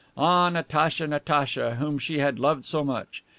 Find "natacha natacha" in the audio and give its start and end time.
0.49-1.75